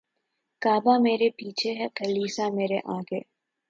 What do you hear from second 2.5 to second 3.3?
مرے آگے